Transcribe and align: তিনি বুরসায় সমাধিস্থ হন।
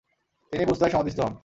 তিনি 0.53 0.63
বুরসায় 0.65 0.91
সমাধিস্থ 0.91 1.19
হন। 1.19 1.33